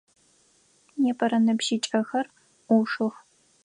[1.01, 2.25] Непэрэ ныбжьыкӏэхзр
[2.67, 3.15] ӏушых.